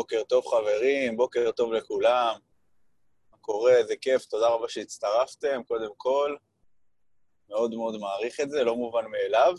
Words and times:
בוקר 0.00 0.22
טוב 0.22 0.46
חברים, 0.46 1.16
בוקר 1.16 1.50
טוב 1.50 1.72
לכולם. 1.72 2.34
מה 3.32 3.38
קורה? 3.40 3.76
איזה 3.76 3.96
כיף, 3.96 4.24
תודה 4.24 4.48
רבה 4.48 4.68
שהצטרפתם, 4.68 5.62
קודם 5.66 5.90
כל. 5.96 6.36
מאוד 7.48 7.74
מאוד 7.74 7.96
מעריך 8.00 8.40
את 8.40 8.50
זה, 8.50 8.64
לא 8.64 8.76
מובן 8.76 9.04
מאליו. 9.06 9.54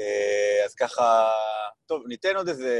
אה, 0.00 0.64
אז 0.64 0.74
ככה, 0.74 1.30
טוב, 1.86 2.02
ניתן 2.06 2.36
עוד 2.36 2.48
איזה, 2.48 2.72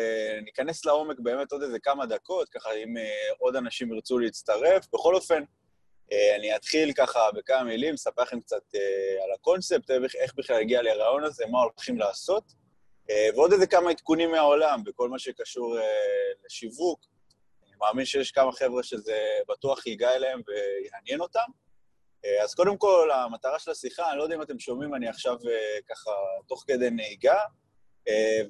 ניכנס 0.43 0.85
לעומק 0.85 1.21
באמת 1.21 1.53
עוד 1.53 1.63
איזה 1.63 1.79
כמה 1.79 2.07
דקות, 2.07 2.49
ככה 2.49 2.73
אם 2.73 2.97
אה, 2.97 3.29
עוד 3.39 3.57
אנשים 3.57 3.93
ירצו 3.93 4.19
להצטרף. 4.19 4.87
בכל 4.93 5.15
אופן, 5.15 5.43
אה, 6.13 6.37
אני 6.37 6.57
אתחיל 6.57 6.93
ככה 6.93 7.29
בכמה 7.35 7.65
מילים, 7.65 7.95
אספר 7.95 8.23
לכם 8.23 8.41
קצת 8.41 8.75
על 9.25 9.33
הקונספט, 9.35 9.91
איך 10.21 10.35
בכלל 10.35 10.61
הגיע 10.61 10.83
לרעיון 10.83 11.25
הזה, 11.25 11.45
מה 11.47 11.59
הולכים 11.59 11.99
לעשות. 11.99 12.66
אה, 13.11 13.29
ועוד 13.35 13.53
איזה 13.53 13.67
כמה 13.67 13.91
עדכונים 13.91 14.31
מהעולם 14.31 14.85
בכל 14.85 15.09
מה 15.09 15.19
שקשור 15.19 15.79
אה, 15.79 15.83
לשיווק. 16.45 17.01
אני 17.67 17.77
מאמין 17.81 18.05
שיש 18.05 18.31
כמה 18.31 18.53
חבר'ה 18.53 18.83
שזה 18.83 19.19
בטוח 19.49 19.87
ייגע 19.87 20.15
אליהם 20.15 20.41
ויעניין 20.47 21.21
אותם. 21.21 21.49
אה, 22.25 22.45
אז 22.45 22.55
קודם 22.55 22.77
כל, 22.77 23.11
המטרה 23.15 23.59
של 23.59 23.71
השיחה, 23.71 24.11
אני 24.11 24.19
לא 24.19 24.23
יודע 24.23 24.37
אם 24.37 24.43
אתם 24.43 24.59
שומעים, 24.59 24.95
אני 24.95 25.09
עכשיו 25.09 25.37
ככה 25.89 26.11
תוך 26.49 26.65
כדי 26.67 26.91
נהיגה, 26.91 27.39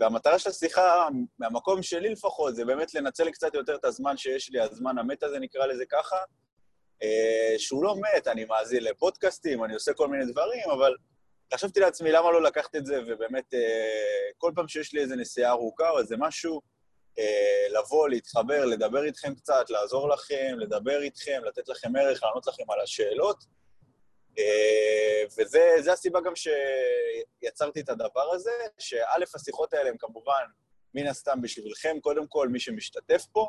והמטרה 0.01 0.38
של 0.38 0.51
השיחה, 0.51 1.09
מהמקום 1.38 1.82
שלי 1.82 2.09
לפחות, 2.09 2.57
זה 2.57 2.65
באמת 2.65 2.95
לנצל 2.95 3.30
קצת 3.30 3.54
יותר 3.54 3.74
את 3.74 3.84
הזמן 3.84 4.16
שיש 4.16 4.51
לי, 4.51 4.60
הזמן 4.60 4.98
המת 4.98 5.23
הזה 5.23 5.38
נקרא 5.38 5.66
לזה 5.66 5.84
ככה, 5.91 6.16
שהוא 7.59 7.84
לא 7.84 7.95
מת, 7.96 8.29
אני 8.29 8.45
מאזין 8.45 8.84
לפודקאסטים, 8.84 9.65
אני 9.65 9.74
עושה 9.74 9.93
כל 9.95 10.09
מיני 10.09 10.32
דברים, 10.32 10.70
אבל 10.73 10.95
חשבתי 11.55 11.80
לעצמי, 11.80 12.12
למה 12.12 12.30
לא 12.30 12.42
לקחת 12.42 12.77
את 12.77 12.86
זה, 12.86 13.00
ובאמת, 13.06 13.54
אה, 13.54 14.30
כל 14.38 14.52
פעם 14.54 14.68
שיש 14.68 14.92
לי 14.92 15.00
איזו 15.00 15.14
נסיעה 15.14 15.50
ארוכה 15.50 15.91
או 15.91 15.98
איזה 15.98 16.16
משהו, 16.18 16.60
אה, 17.18 17.66
לבוא, 17.70 18.09
להתחבר, 18.09 18.64
לדבר 18.64 19.04
איתכם 19.04 19.34
קצת, 19.34 19.70
לעזור 19.70 20.09
לכם, 20.09 20.56
לדבר 20.59 21.02
איתכם, 21.02 21.40
לתת 21.45 21.68
לכם 21.68 21.96
ערך, 21.96 22.23
לענות 22.23 22.46
לכם 22.46 22.71
על 22.71 22.80
השאלות. 22.80 23.45
אה, 24.38 25.23
וזה 25.38 25.93
הסיבה 25.93 26.21
גם 26.21 26.32
שיצרתי 26.37 27.80
את 27.80 27.88
הדבר 27.88 28.32
הזה, 28.34 28.51
שא', 28.78 29.24
השיחות 29.34 29.74
האלה 29.74 29.90
הן 29.90 29.96
כמובן, 29.99 30.45
מן 30.95 31.06
הסתם 31.06 31.40
בשבילכם, 31.43 31.96
קודם 32.01 32.26
כל, 32.26 32.49
מי 32.49 32.60
שמשתתף 32.60 33.24
פה, 33.32 33.49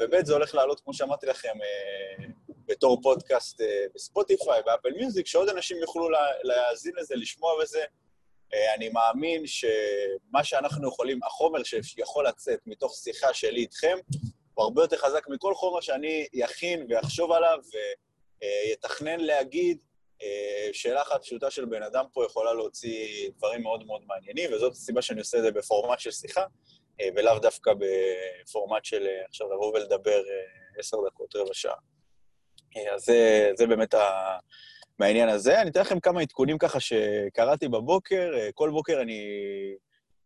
וב', 0.00 0.24
זה 0.24 0.32
הולך 0.32 0.54
לעלות, 0.54 0.80
כמו 0.80 0.94
שאמרתי 0.94 1.26
לכם, 1.26 1.52
בתור 2.68 3.02
פודקאסט 3.02 3.60
אה, 3.60 3.84
בספוטיפיי, 3.94 4.62
באפל 4.66 4.92
מיוזיק, 4.96 5.26
שעוד 5.26 5.48
אנשים 5.48 5.76
יוכלו 5.76 6.08
להאזין 6.42 6.92
לזה, 6.96 7.14
לשמוע 7.16 7.62
בזה. 7.62 7.84
אה, 8.54 8.74
אני 8.74 8.88
מאמין 8.88 9.46
שמה 9.46 10.44
שאנחנו 10.44 10.88
יכולים, 10.88 11.22
החומר 11.22 11.62
שיכול 11.62 12.28
לצאת 12.28 12.60
מתוך 12.66 12.94
שיחה 12.94 13.34
שלי 13.34 13.60
איתכם, 13.60 13.98
הוא 14.54 14.64
הרבה 14.64 14.82
יותר 14.82 14.96
חזק 14.96 15.28
מכל 15.28 15.54
חומר 15.54 15.80
שאני 15.80 16.26
יכין 16.32 16.86
ואחשוב 16.88 17.32
עליו 17.32 17.58
ויתכנן 18.42 19.20
להגיד. 19.20 19.78
אה, 20.22 20.68
שאלה 20.72 21.02
אחת 21.02 21.22
פשוטה 21.22 21.50
של 21.50 21.64
בן 21.64 21.82
אדם 21.82 22.04
פה 22.12 22.24
יכולה 22.24 22.54
להוציא 22.54 23.30
דברים 23.36 23.62
מאוד 23.62 23.86
מאוד 23.86 24.02
מעניינים, 24.06 24.52
וזאת 24.52 24.72
הסיבה 24.72 25.02
שאני 25.02 25.20
עושה 25.20 25.38
את 25.38 25.42
זה 25.42 25.50
בפורמט 25.50 26.00
של 26.00 26.10
שיחה, 26.10 26.44
ולאו 27.16 27.38
דווקא 27.38 27.72
בפורמט 27.78 28.84
של 28.84 29.06
עכשיו 29.28 29.52
לבוא 29.52 29.72
ולדבר 29.72 30.22
עשר 30.78 30.96
דקות, 31.06 31.36
רבע 31.36 31.54
שעה. 31.54 31.74
אה, 32.76 32.94
אז 32.94 33.04
זה, 33.04 33.50
זה 33.56 33.66
באמת 33.66 33.94
ה... 33.94 34.38
מהעניין 34.98 35.28
הזה. 35.28 35.62
אני 35.62 35.70
אתן 35.70 35.80
לכם 35.80 36.00
כמה 36.00 36.20
עדכונים 36.20 36.58
ככה 36.58 36.80
שקראתי 36.80 37.68
בבוקר. 37.68 38.30
אה, 38.34 38.48
כל 38.54 38.70
בוקר 38.70 39.02
אני 39.02 39.20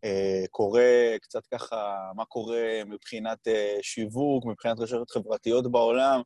אה, 0.04 0.44
קורא 0.50 0.82
קצת 1.22 1.46
ככה 1.46 1.96
מה 2.14 2.24
קורה 2.24 2.84
מבחינת 2.86 3.48
שיווק, 3.82 4.46
מבחינת 4.46 4.80
רשתות 4.80 5.10
חברתיות 5.10 5.72
בעולם, 5.72 6.20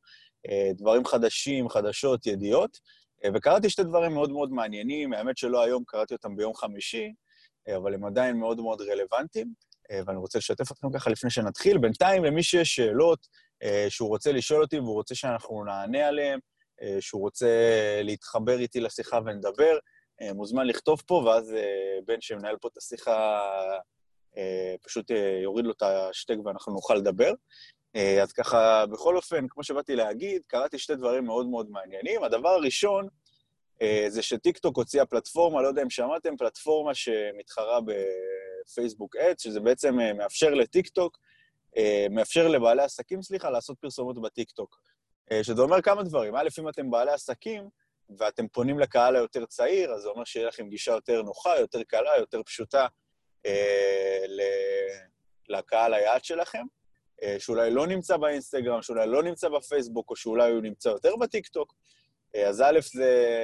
דברים 0.74 1.04
חדשים, 1.04 1.68
חדשות, 1.68 2.26
ידיעות. 2.26 2.78
וקראתי 3.34 3.70
שתי 3.70 3.82
דברים 3.82 4.14
מאוד 4.14 4.30
מאוד 4.30 4.52
מעניינים, 4.52 5.12
האמת 5.12 5.38
שלא 5.38 5.62
היום, 5.62 5.84
קראתי 5.86 6.14
אותם 6.14 6.36
ביום 6.36 6.54
חמישי, 6.54 7.12
אבל 7.76 7.94
הם 7.94 8.04
עדיין 8.04 8.36
מאוד 8.36 8.60
מאוד 8.60 8.80
רלוונטיים, 8.80 9.52
ואני 10.06 10.18
רוצה 10.18 10.38
לשתף 10.38 10.72
אתכם 10.72 10.92
ככה 10.92 11.10
לפני 11.10 11.30
שנתחיל. 11.30 11.78
בינתיים, 11.78 12.24
למי 12.24 12.42
שיש 12.42 12.74
שאלות, 12.74 13.26
אה, 13.26 13.53
שהוא 13.88 14.08
רוצה 14.08 14.32
לשאול 14.32 14.62
אותי 14.62 14.78
והוא 14.78 14.94
רוצה 14.94 15.14
שאנחנו 15.14 15.64
נענה 15.64 16.08
עליהם, 16.08 16.38
אה, 16.82 16.96
שהוא 17.00 17.20
רוצה 17.20 17.48
להתחבר 18.02 18.58
איתי 18.58 18.80
לשיחה 18.80 19.18
ונדבר, 19.26 19.78
אה, 20.22 20.32
מוזמן 20.32 20.66
לכתוב 20.66 21.02
פה, 21.06 21.14
ואז 21.14 21.54
בן 22.06 22.20
שמנהל 22.20 22.56
פה 22.60 22.68
את 22.72 22.76
השיחה 22.76 23.40
פשוט 24.82 25.10
יוריד 25.42 25.64
לו 25.66 25.72
את 25.72 25.82
השטק 25.82 26.34
ואנחנו 26.44 26.72
נוכל 26.72 26.94
לדבר. 26.94 27.32
אז 28.22 28.32
ככה, 28.32 28.86
בכל 28.86 29.16
אופן, 29.16 29.46
כמו 29.48 29.64
שבאתי 29.64 29.96
להגיד, 29.96 30.42
קראתי 30.46 30.78
שתי 30.78 30.94
דברים 30.94 31.24
מאוד 31.24 31.46
מאוד 31.46 31.70
מעניינים. 31.70 32.24
הדבר 32.24 32.48
הראשון 32.48 33.08
זה 34.08 34.22
שטיקטוק 34.22 34.76
הוציאה 34.76 35.06
פלטפורמה, 35.06 35.62
לא 35.62 35.68
יודע 35.68 35.82
אם 35.82 35.90
שמעתם, 35.90 36.36
פלטפורמה 36.36 36.94
שמתחרה 36.94 37.78
בפייסבוק 37.80 39.16
אדס, 39.16 39.42
שזה 39.42 39.60
בעצם 39.60 39.96
מאפשר 40.16 40.50
לטיקטוק 40.50 41.18
אה, 41.18 41.33
מאפשר 42.10 42.48
לבעלי 42.48 42.82
עסקים, 42.82 43.22
סליחה, 43.22 43.50
לעשות 43.50 43.78
פרסומות 43.78 44.22
בטיקטוק. 44.22 44.80
אה, 45.32 45.44
שזה 45.44 45.62
אומר 45.62 45.82
כמה 45.82 46.02
דברים. 46.02 46.36
א', 46.36 46.48
אם 46.58 46.68
אתם 46.68 46.90
בעלי 46.90 47.12
עסקים 47.12 47.68
ואתם 48.18 48.48
פונים 48.48 48.78
לקהל 48.78 49.16
היותר 49.16 49.46
צעיר, 49.46 49.92
אז 49.92 50.02
זה 50.02 50.08
אומר 50.08 50.24
שיהיה 50.24 50.48
לכם 50.48 50.68
גישה 50.68 50.92
יותר 50.92 51.22
נוחה, 51.22 51.58
יותר 51.58 51.82
קלה, 51.82 52.10
יותר 52.18 52.42
פשוטה 52.42 52.86
אה, 53.46 54.24
לקהל 55.48 55.94
היעד 55.94 56.24
שלכם, 56.24 56.64
אה, 57.22 57.36
שאולי 57.38 57.70
לא 57.70 57.86
נמצא 57.86 58.16
באינסטגרם, 58.16 58.82
שאולי 58.82 59.06
לא 59.06 59.22
נמצא 59.22 59.48
בפייסבוק, 59.48 60.10
או 60.10 60.16
שאולי 60.16 60.52
הוא 60.52 60.62
נמצא 60.62 60.88
יותר 60.88 61.16
בטיקטוק. 61.16 61.74
אה, 62.34 62.48
אז 62.48 62.60
א', 62.60 62.78
זה, 62.94 63.34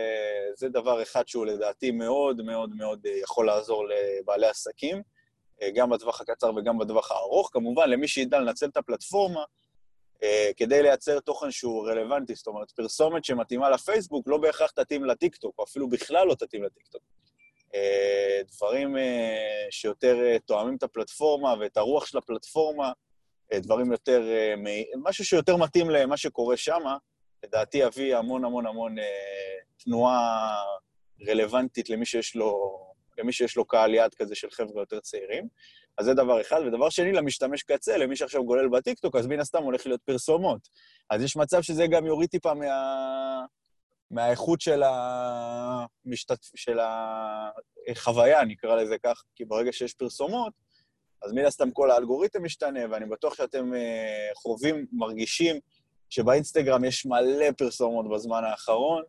זה 0.57 0.69
דבר 0.69 1.03
אחד 1.03 1.29
שהוא 1.29 1.47
לדעתי 1.47 1.91
מאוד 1.91 2.43
מאוד 2.43 2.71
מאוד 2.75 3.07
יכול 3.07 3.47
לעזור 3.47 3.85
לבעלי 3.89 4.47
עסקים. 4.47 5.03
אה, 5.63 5.71
גם 5.75 5.91
בטווח 5.91 6.21
הקצר 6.21 6.51
וגם 6.57 6.79
בטווח 6.79 7.11
הארוך. 7.11 7.51
כמובן, 7.53 7.91
למי 7.91 8.09
שידע 8.09 8.39
לנצל 8.39 8.69
את 8.69 8.77
הפלטפורמה 8.77 9.45
אה, 10.23 10.51
כדי 10.57 10.83
לייצר 10.83 11.21
תוכן 11.21 11.51
שהוא 11.51 11.89
רלוונטי, 11.89 12.35
זאת 12.35 12.47
אומרת, 12.47 12.71
פרסומת 12.71 13.25
שמתאימה 13.25 13.71
לפייסבוק 13.71 14.29
לא 14.29 14.39
בהכרח 14.39 14.71
תתאים 14.71 15.05
לטיקטוק, 15.05 15.55
או 15.59 15.65
אפילו 15.65 15.89
בכלל 15.89 16.27
לא 16.27 16.35
תתאים 16.35 16.63
לטיקטוק. 16.63 17.03
אה, 17.75 18.41
דברים 18.57 18.97
שיותר 19.71 20.39
תואמים 20.47 20.77
את 20.77 20.83
הפלטפורמה 20.83 21.55
ואת 21.61 21.77
הרוח 21.77 22.07
של 22.07 22.19
הפלטפורמה, 22.19 22.93
דברים 23.55 23.93
יותר, 23.93 24.23
משהו 25.03 25.25
שיותר 25.25 25.57
מתאים 25.57 25.91
למה 25.91 26.17
שקורה 26.17 26.57
שם, 26.57 26.83
לדעתי 27.45 27.79
יביא 27.79 28.17
המון 28.17 28.45
המון 28.45 28.67
המון 28.67 28.97
תנועה 29.85 30.57
רלוונטית 31.29 31.91
למי 31.91 32.07
שיש 32.07 32.37
לו 32.37 32.79
למי 33.21 33.33
שיש 33.33 33.57
לו 33.57 33.65
קהל 33.65 33.95
יעד 33.95 34.15
כזה 34.15 34.35
של 34.35 34.51
חבר'ה 34.51 34.83
יותר 34.83 35.01
צעירים. 35.01 35.49
אז 35.99 36.05
זה 36.05 36.15
דבר 36.15 36.41
אחד. 36.41 36.61
ודבר 36.67 36.91
שני, 36.91 37.13
למשתמש 37.13 37.63
קצה, 37.63 37.97
למי 37.97 38.17
שעכשיו 38.17 38.45
גולל 38.45 38.69
בטיקטוק, 38.69 39.17
אז 39.17 39.27
מן 39.27 39.41
הסתם 39.41 39.63
הולך 39.63 39.87
להיות 39.87 40.01
פרסומות. 40.03 40.69
אז 41.11 41.23
יש 41.23 41.37
מצב 41.37 41.63
שזה 41.63 41.87
גם 41.87 42.07
יוריד 42.07 42.31
טיפה 42.31 42.55
מה... 42.55 43.45
מהאיכות 44.11 44.61
של, 44.61 44.83
המשתת... 44.85 46.39
של 46.55 46.79
החוויה, 47.89 48.45
נקרא 48.45 48.77
לזה 48.77 48.99
כך, 48.99 49.23
כי 49.35 49.45
ברגע 49.45 49.73
שיש 49.73 49.95
פרסומות, 49.95 50.53
אז 51.23 51.33
מן 51.33 51.45
הסתם 51.45 51.71
כל 51.71 51.91
האלגוריתם 51.91 52.45
משתנה, 52.45 52.81
ואני 52.91 53.07
בטוח 53.07 53.35
שאתם 53.35 53.75
אה, 53.75 54.31
חווים, 54.35 54.87
מרגישים 54.93 55.57
שבאינסטגרם 56.11 56.85
יש 56.85 57.07
מלא 57.07 57.51
פרסומות 57.59 58.11
בזמן 58.11 58.45
האחרון, 58.45 59.03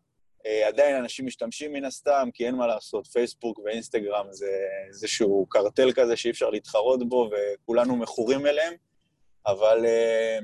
עדיין 0.67 0.95
אנשים 0.95 1.25
משתמשים 1.25 1.73
מן 1.73 1.85
הסתם, 1.85 2.29
כי 2.33 2.45
אין 2.45 2.55
מה 2.55 2.67
לעשות, 2.67 3.07
פייסבוק 3.07 3.59
ואינסטגרם 3.59 4.25
זה 4.29 4.51
איזשהו 4.87 5.45
קרטל 5.49 5.91
כזה 5.91 6.15
שאי 6.15 6.31
אפשר 6.31 6.49
להתחרות 6.49 7.09
בו 7.09 7.29
וכולנו 7.31 7.95
מכורים 7.95 8.47
אליהם, 8.47 8.73
אבל 9.47 9.85
uh, 9.85 10.43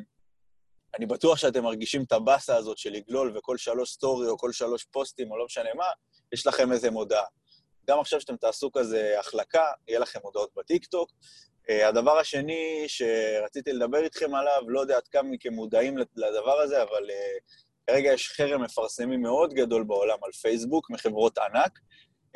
אני 0.97 1.05
בטוח 1.05 1.37
שאתם 1.37 1.63
מרגישים 1.63 2.03
את 2.03 2.11
הבאסה 2.11 2.55
הזאת 2.55 2.77
של 2.77 2.89
לגלול 2.89 3.37
וכל 3.37 3.57
שלוש 3.57 3.91
סטורי 3.91 4.27
או 4.27 4.37
כל 4.37 4.51
שלוש 4.51 4.83
פוסטים 4.83 5.31
או 5.31 5.37
לא 5.37 5.45
משנה 5.45 5.69
מה, 5.75 5.85
יש 6.33 6.47
לכם 6.47 6.71
איזה 6.71 6.91
מודעה. 6.91 7.25
גם 7.89 7.99
עכשיו 7.99 8.21
שאתם 8.21 8.37
תעשו 8.37 8.71
כזה 8.71 9.19
החלקה, 9.19 9.65
יהיה 9.87 9.99
לכם 9.99 10.19
מודעות 10.23 10.49
בטיקטוק. 10.55 11.11
Uh, 11.67 11.85
הדבר 11.85 12.17
השני 12.17 12.85
שרציתי 12.87 13.73
לדבר 13.73 14.03
איתכם 14.03 14.35
עליו, 14.35 14.61
לא 14.67 14.79
יודע 14.79 14.97
עד 14.97 15.07
כמה 15.07 15.29
מכם 15.29 15.53
מודעים 15.53 15.97
לדבר 15.97 16.59
הזה, 16.59 16.83
אבל 16.83 17.09
uh, 17.09 17.66
כרגע 17.87 18.13
יש 18.13 18.29
חרם 18.29 18.61
מפרסמים 18.61 19.21
מאוד 19.21 19.53
גדול 19.53 19.83
בעולם 19.83 20.17
על 20.23 20.31
פייסבוק 20.31 20.89
מחברות 20.89 21.37
ענק, 21.37 21.79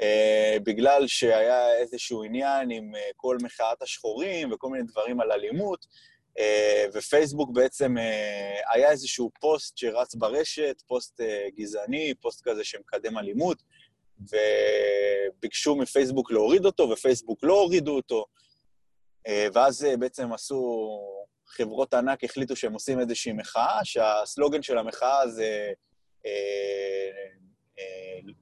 uh, 0.02 0.60
בגלל 0.64 1.08
שהיה 1.08 1.78
איזשהו 1.78 2.24
עניין 2.24 2.72
עם 2.72 2.96
uh, 2.96 3.00
כל 3.16 3.38
מחאת 3.42 3.82
השחורים 3.82 4.52
וכל 4.52 4.70
מיני 4.70 4.84
דברים 4.84 5.22
על 5.22 5.32
אלימות, 5.32 5.86
uh, 6.38 6.42
ופייסבוק 6.94 7.50
בעצם 7.54 7.96
היה 8.74 8.92
איזשהו 8.92 9.32
פוסט 9.40 9.78
שרץ 9.78 10.16
ברשת, 10.16 10.82
פוסט 10.88 11.22
גזעני, 11.58 12.14
פוסט 12.22 12.42
כזה 12.44 12.64
שמקדם 12.64 13.18
אלימות, 13.18 13.64
וביקשו 14.20 15.76
מפייסבוק 15.76 16.32
להוריד 16.32 16.66
אותו, 16.66 16.90
ופייסבוק 16.90 17.40
לא 17.44 17.54
הורידו 17.54 17.96
אותו, 17.96 18.26
ואז 19.54 19.88
בעצם 20.00 20.34
עשו 20.34 20.90
חברות 21.52 21.94
ענק 21.94 22.24
החליטו 22.24 22.56
שהם 22.56 22.74
עושים 22.74 23.00
איזושהי 23.00 23.34
מחאה, 23.34 23.80
שהסלוגן 23.84 24.62
של 24.62 24.78
המחאה 24.78 25.28
זה 25.28 25.72
אה, 26.26 26.32
אה, 27.80 28.34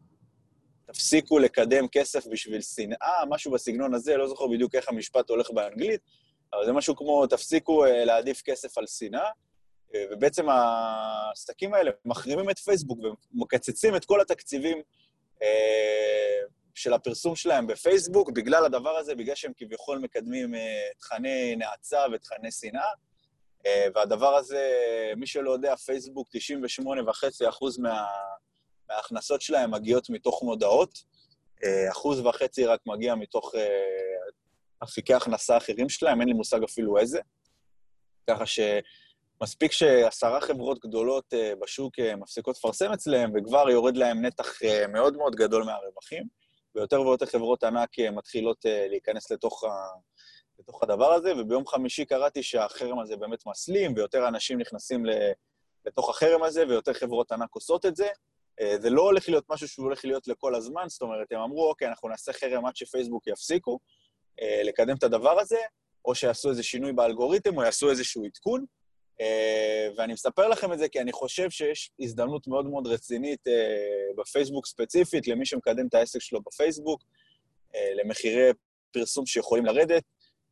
תפסיקו 0.88 1.40
לקדם 1.40 1.88
כסף 1.88 2.28
בשביל 2.28 2.62
שנאה, 2.62 3.26
משהו 3.30 3.52
בסגנון 3.52 3.94
הזה, 3.94 4.18
לא 4.18 4.28
זוכר 4.28 4.48
בדיוק 4.48 4.76
איך 4.76 4.90
המשפט 4.90 5.30
הולך 5.30 5.52
באנגלית, 5.52 6.02
אבל 6.54 6.66
זה 6.66 6.72
משהו 6.72 6.96
כמו 6.96 7.28
תפסיקו 7.28 7.86
אה, 7.86 8.06
להעדיף 8.06 8.42
כסף 8.42 8.78
על 8.78 8.88
שנאה, 8.88 9.30
אה, 9.96 10.06
ובעצם 10.12 10.46
העסקים 10.50 11.74
האלה 11.74 11.92
מחרימים 12.06 12.50
את 12.50 12.60
פייסבוק 12.60 13.00
ומקצצים 13.34 13.96
את 13.96 14.06
כל 14.06 14.22
התקציבים 14.22 14.82
של 16.80 16.94
הפרסום 16.94 17.36
שלהם 17.36 17.68
בפייסבוק 17.68 18.30
בגלל 18.30 18.66
הדבר 18.66 18.90
הזה, 18.90 19.16
בגלל 19.16 19.36
שהם 19.36 19.52
כביכול 19.58 19.98
מקדמים 19.98 20.56
אה, 20.56 20.90
תכני 20.98 21.56
נאצה 21.56 22.00
ותכני 22.14 22.52
שנאה. 22.52 22.92
אה, 23.66 23.88
והדבר 23.96 24.36
הזה, 24.36 24.72
מי 25.18 25.28
שלא 25.28 25.52
יודע, 25.52 25.76
פייסבוק, 25.76 26.28
98.5% 26.82 27.82
מה, 27.82 28.06
מההכנסות 28.90 29.42
שלהם 29.42 29.72
מגיעות 29.72 30.10
מתוך 30.10 30.44
מודעות, 30.44 31.04
אה, 31.64 31.92
אחוז 31.92 32.20
וחצי 32.20 32.66
רק 32.66 32.80
מגיע 32.86 33.16
מתוך 33.16 33.52
אפיקי 34.84 35.14
הכנסה 35.14 35.58
אחרים 35.58 35.90
שלהם, 35.90 36.22
אין 36.22 36.30
לי 36.30 36.34
מושג 36.34 36.64
אפילו 36.64 36.98
איזה. 36.98 37.20
ככה 38.30 38.44
שמספיק 38.46 39.72
שעשרה 39.72 40.42
חברות 40.42 40.80
גדולות 40.80 41.34
בשוק 41.62 42.00
מפסיקות 42.00 42.58
לפרסם 42.58 42.92
אצלם, 42.92 43.32
וכבר 43.36 43.70
יורד 43.70 43.98
להם 43.98 44.26
נתח 44.26 44.60
מאוד 44.90 45.18
מאוד 45.18 45.36
גדול 45.36 45.64
מהרווחים. 45.64 46.39
ויותר 46.76 47.02
ויותר 47.02 47.26
חברות 47.26 47.64
ענק 47.64 48.00
אה, 48.00 48.12
מתחילות 48.12 48.66
אה, 48.66 48.88
להיכנס 48.90 49.32
לתוך, 49.32 49.64
ה, 49.64 49.70
לתוך 50.60 50.84
הדבר 50.84 51.14
הזה, 51.14 51.34
וביום 51.38 51.68
חמישי 51.68 52.06
קראתי 52.06 52.44
שהחרם 52.44 53.00
הזה 53.00 53.18
באמת 53.18 53.46
מסלים, 53.46 53.94
ויותר 53.96 54.28
אנשים 54.28 54.60
נכנסים 54.60 55.06
לתוך 55.86 56.10
החרם 56.10 56.44
הזה, 56.44 56.68
ויותר 56.68 56.94
חברות 56.94 57.32
ענק 57.32 57.50
עושות 57.52 57.86
את 57.86 57.96
זה. 57.96 58.08
אה, 58.62 58.76
זה 58.80 58.90
לא 58.90 59.02
הולך 59.02 59.30
להיות 59.30 59.46
משהו 59.50 59.68
שהוא 59.68 59.84
הולך 59.84 60.06
להיות 60.06 60.28
לכל 60.28 60.56
הזמן, 60.56 60.84
זאת 60.88 61.02
אומרת, 61.02 61.32
הם 61.32 61.40
אמרו, 61.40 61.70
אוקיי, 61.70 61.88
אנחנו 61.88 62.10
נעשה 62.10 62.34
חרם 62.34 62.66
עד 62.66 62.76
שפייסבוק 62.76 63.28
יפסיקו 63.28 63.80
לקדם 64.64 64.96
את 64.98 65.04
הדבר 65.04 65.40
הזה, 65.40 65.60
או 66.06 66.16
שיעשו 66.16 66.50
איזה 66.50 66.64
שינוי 66.64 66.94
באלגוריתם, 66.94 67.58
או 67.58 67.64
יעשו 67.64 67.90
איזשהו 67.90 68.26
עדכון, 68.26 68.66
ואני 69.98 70.14
מספר 70.14 70.48
לכם 70.48 70.74
את 70.74 70.80
זה 70.80 70.90
כי 70.90 71.02
אני 71.02 71.12
חושב 71.12 71.50
שיש 71.50 71.92
הזדמנות 72.00 72.48
מאוד 72.48 72.66
מאוד 72.66 72.88
רצינית 72.88 73.48
אה, 73.48 73.54
בפייסבוק 74.18 74.66
ספציפית, 74.66 75.28
למי 75.28 75.46
שמקדם 75.46 75.88
את 75.88 75.94
העסק 75.94 76.20
שלו 76.20 76.42
בפייסבוק, 76.42 77.04
אה, 77.76 77.94
למחירי 78.04 78.50
פרסום 78.92 79.26
שיכולים 79.26 79.66
לרדת. 79.66 80.04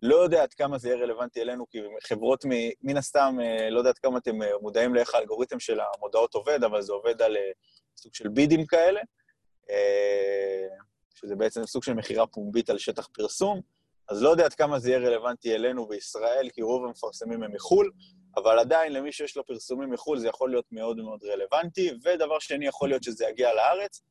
לא 0.02 0.16
יודע 0.16 0.44
עד 0.44 0.54
כמה 0.54 0.78
זה 0.78 0.90
יהיה 0.90 0.98
רלוונטי 0.98 1.42
אלינו, 1.42 1.70
כי 1.70 1.78
חברות, 2.04 2.46
מן 2.82 2.98
הסתם, 2.98 3.38
לא 3.72 3.78
יודע 3.78 3.90
עד 3.90 3.98
כמה 3.98 4.18
אתם 4.18 4.36
מודעים 4.62 4.96
לאיך 4.96 5.16
האלגוריתם 5.16 5.60
של 5.60 5.80
המודעות 5.80 6.34
עובד, 6.34 6.64
אבל 6.64 6.82
זה 6.82 6.94
עובד 6.94 7.22
על 7.22 7.38
סוג 7.98 8.16
של 8.16 8.28
בידים 8.28 8.66
כאלה, 8.66 9.02
שזה 11.16 11.36
בעצם 11.36 11.66
סוג 11.66 11.84
של 11.84 11.94
מכירה 11.94 12.28
פומבית 12.28 12.70
על 12.70 12.78
שטח 12.78 13.08
פרסום. 13.14 13.62
אז 14.10 14.24
לא 14.24 14.30
יודע 14.30 14.46
עד 14.46 14.54
כמה 14.54 14.80
זה 14.80 14.90
יהיה 14.90 15.00
רלוונטי 15.00 15.56
אלינו 15.56 15.88
בישראל, 15.88 16.50
כי 16.54 16.62
רוב 16.62 16.86
המפרסמים 16.86 17.44
הם 17.44 17.54
מחו"ל, 17.54 17.92
אבל 18.36 18.60
עדיין 18.60 18.94
למי 18.94 19.12
שיש 19.12 19.38
לו 19.38 19.46
פרסומים 19.46 19.90
מחו"ל 19.90 20.20
זה 20.20 20.28
יכול 20.28 20.50
להיות 20.50 20.66
מאוד 20.72 20.98
מאוד 20.98 21.24
רלוונטי, 21.24 21.90
ודבר 22.04 22.40
שני, 22.40 22.68
יכול 22.68 22.90
להיות 22.90 23.04
שזה 23.04 23.26
יגיע 23.30 23.54
לארץ. 23.54 24.02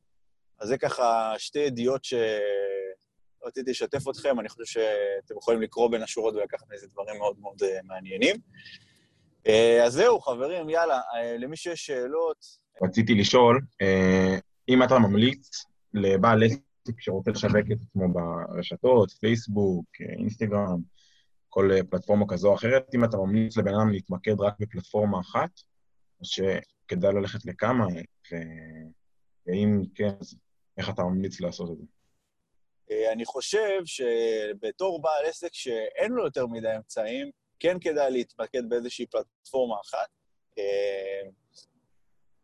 אז 0.59 0.67
זה 0.67 0.77
ככה 0.77 1.33
שתי 1.37 1.59
ידיעות 1.59 2.01
שרציתי 2.03 3.71
לשתף 3.71 4.09
אתכם, 4.09 4.39
אני 4.39 4.49
חושב 4.49 4.65
שאתם 4.65 5.37
יכולים 5.37 5.61
לקרוא 5.61 5.91
בין 5.91 6.03
השורות 6.03 6.35
ולקחת 6.35 6.65
מזה 6.73 6.87
דברים 6.87 7.17
מאוד 7.17 7.39
מאוד 7.39 7.63
אה, 7.63 7.79
מעניינים. 7.83 8.35
אה, 9.47 9.83
אז 9.85 9.93
זהו, 9.93 10.19
חברים, 10.19 10.69
יאללה, 10.69 10.99
אה, 11.15 11.37
למי 11.37 11.57
שיש 11.57 11.85
שאלות... 11.85 12.67
רציתי 12.83 13.15
לשאול, 13.15 13.61
אם 14.69 14.83
אתה 14.83 14.99
ממליץ 14.99 15.49
לבעל 15.93 16.43
עסק 16.43 16.61
שרוצה 16.99 17.31
לשווק 17.31 17.55
את 17.71 17.77
עצמו 17.89 18.13
ברשתות, 18.13 19.11
פייסבוק, 19.11 19.85
אינסטגרם, 19.99 20.81
כל 21.49 21.71
אה, 21.71 21.83
פלטפורמה 21.89 22.25
כזו 22.27 22.49
או 22.49 22.55
אחרת. 22.55 22.95
אם 22.95 23.03
אתה 23.03 23.17
ממליץ 23.17 23.57
לבן 23.57 23.73
אדם 23.73 23.89
להתמקד 23.91 24.41
רק 24.41 24.53
בפלטפורמה 24.59 25.19
אחת, 25.19 25.49
אז 26.21 26.27
שכדאי 26.27 27.13
ללכת 27.13 27.45
לכמה, 27.45 27.85
ו... 27.87 28.35
ואם 29.47 29.81
כן, 29.95 30.09
אז 30.21 30.35
איך 30.77 30.89
אתה 30.89 31.03
ממליץ 31.03 31.41
לעשות 31.41 31.71
את 31.71 31.77
זה? 31.77 31.83
אה, 32.91 33.11
אני 33.11 33.25
חושב 33.25 33.81
שבתור 33.85 35.01
בעל 35.01 35.25
עסק 35.25 35.53
שאין 35.53 36.11
לו 36.11 36.25
יותר 36.25 36.47
מדי 36.47 36.75
אמצעים, 36.75 37.31
כן 37.59 37.79
כדאי 37.81 38.11
להתמקד 38.11 38.69
באיזושהי 38.69 39.05
פלטפורמה 39.05 39.75
אחת, 39.85 40.07
אה, 40.57 41.29